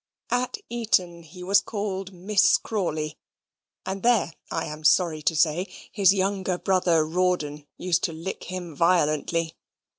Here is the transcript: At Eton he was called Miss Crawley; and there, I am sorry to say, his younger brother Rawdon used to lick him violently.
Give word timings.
At 0.31 0.57
Eton 0.67 1.21
he 1.21 1.43
was 1.43 1.61
called 1.61 2.11
Miss 2.11 2.57
Crawley; 2.57 3.19
and 3.85 4.01
there, 4.01 4.33
I 4.49 4.65
am 4.65 4.83
sorry 4.83 5.21
to 5.21 5.35
say, 5.35 5.67
his 5.91 6.11
younger 6.11 6.57
brother 6.57 7.05
Rawdon 7.05 7.67
used 7.77 8.03
to 8.05 8.11
lick 8.11 8.45
him 8.45 8.75
violently. 8.75 9.55